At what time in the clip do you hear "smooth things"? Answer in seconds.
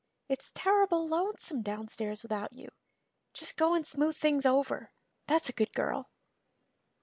3.85-4.47